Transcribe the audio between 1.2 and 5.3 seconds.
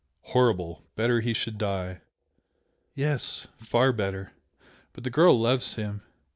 he should die!" "Yes, far better! But the